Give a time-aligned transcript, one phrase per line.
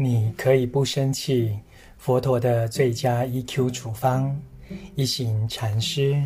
[0.00, 1.58] 你可以不生气，
[1.96, 4.32] 佛陀的最佳 EQ 处方，
[4.94, 6.22] 一行禅师。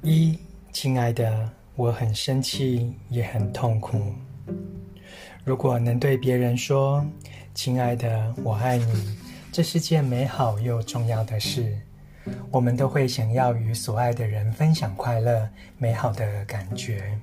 [0.00, 0.38] 一，
[0.72, 1.46] 亲爱的，
[1.76, 4.00] 我很生气，也很痛苦。
[5.44, 7.04] 如果能对别人说
[7.52, 9.18] ：“亲爱的，我爱你”，
[9.52, 11.78] 这是件美好又重要的事。
[12.50, 15.46] 我们都会想要与所爱的人分享快乐、
[15.76, 17.18] 美好的感觉。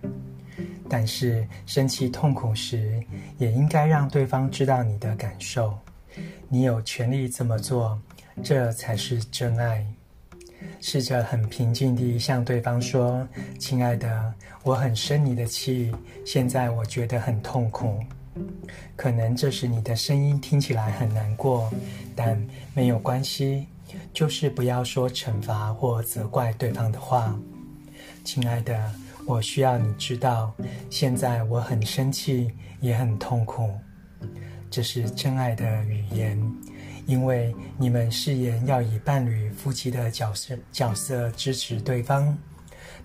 [0.88, 3.04] 但是，生气痛苦时，
[3.38, 5.78] 也应该让对方知道你的感受。
[6.48, 8.00] 你有权利这么做，
[8.44, 9.86] 这才是真爱。
[10.80, 13.28] 试着很平静地向对方说
[13.60, 15.92] ：“亲爱的，我很生你的气，
[16.26, 18.00] 现在我觉得很痛苦。
[18.96, 21.72] 可能这时你的声音听起来很难过，
[22.16, 22.42] 但
[22.74, 23.68] 没有关系，
[24.14, 27.38] 就是不要说惩罚或责怪对方的话。
[28.24, 28.80] 亲爱的。”
[29.26, 30.54] 我需要你知道，
[30.90, 33.70] 现在我很生气，也很痛苦。
[34.70, 36.40] 这是真爱的语言，
[37.06, 42.38] 因为你们誓言要以伴侣、夫妻的角色角色支持对方。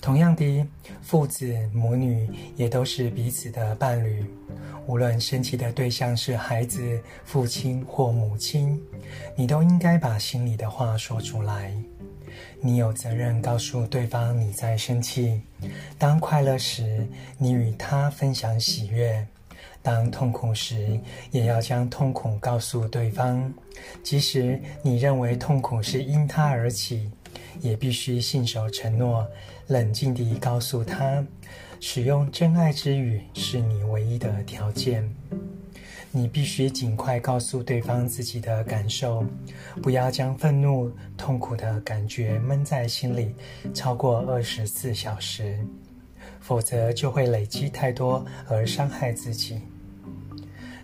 [0.01, 0.67] 同样的，
[1.03, 4.25] 父子、母女也都是彼此的伴侣。
[4.87, 8.81] 无论生气的对象是孩子、父亲或母亲，
[9.37, 11.73] 你都应该把心里的话说出来。
[12.61, 15.41] 你有责任告诉对方你在生气。
[15.98, 17.06] 当快乐时，
[17.39, 19.25] 你与他分享喜悦；
[19.83, 20.98] 当痛苦时，
[21.31, 23.53] 也要将痛苦告诉对方。
[24.03, 27.11] 即使你认为痛苦是因他而起，
[27.61, 29.27] 也必须信守承诺，
[29.69, 31.25] 冷静地告诉他，
[31.80, 35.08] 使用真爱之语是你唯一的条件。
[36.12, 39.25] 你必须尽快告诉对方自己的感受，
[39.81, 43.33] 不要将愤怒、痛苦的感觉闷在心里
[43.72, 45.56] 超过二十四小时，
[46.41, 49.61] 否则就会累积太多而伤害自己。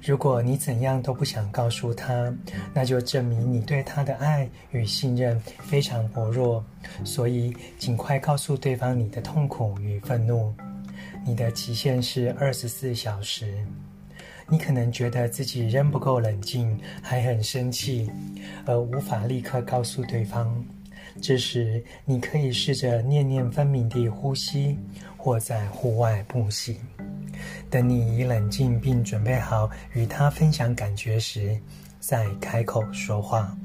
[0.02, 2.32] 如果你怎样都不想告诉他，
[2.72, 6.65] 那就证明你对他的爱与信任非常薄弱。
[7.04, 10.54] 所以，尽快告诉对方你的痛苦与愤怒。
[11.25, 13.53] 你的极限是二十四小时。
[14.48, 18.09] 你可能觉得自己仍不够冷静，还很生气，
[18.65, 20.65] 而无法立刻告诉对方。
[21.21, 24.78] 这时，你可以试着念念分明地呼吸，
[25.16, 26.76] 或在户外步行。
[27.71, 31.59] 等你已冷静并准备好与他分享感觉时，
[32.01, 33.57] 再开口说话。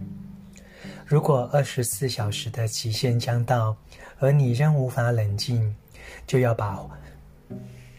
[1.05, 3.75] 如果二十四小时的期限将到，
[4.19, 5.75] 而你仍无法冷静，
[6.25, 6.79] 就要把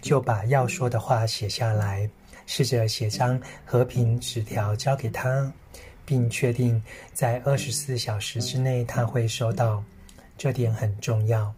[0.01, 2.09] 就把要说的话写下来。
[2.45, 5.51] 试着写张和平纸条交给他，
[6.05, 6.83] 并确定
[7.15, 9.83] 在二十四小时之内他会收到，
[10.37, 11.55] 这点很重要。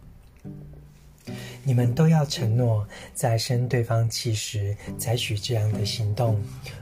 [1.67, 6.39] 你们都要承诺在生对方气时采取这样的行动，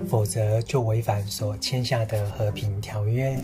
[0.10, 3.40] 否则就违反所签下的和平条约。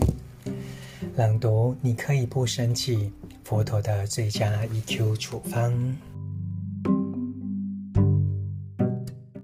[1.16, 3.10] 朗读，你可以不生气。
[3.42, 5.96] 佛陀的最佳 EQ 处方。